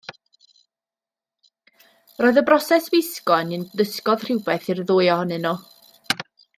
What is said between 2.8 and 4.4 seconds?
wisgo yn un ddysgodd